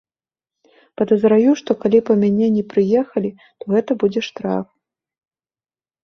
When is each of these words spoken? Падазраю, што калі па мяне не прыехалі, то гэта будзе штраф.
Падазраю, 0.99 1.51
што 1.59 1.71
калі 1.83 1.99
па 2.07 2.13
мяне 2.21 2.47
не 2.55 2.63
прыехалі, 2.71 3.31
то 3.59 3.63
гэта 3.73 3.91
будзе 4.05 4.21
штраф. 4.29 4.65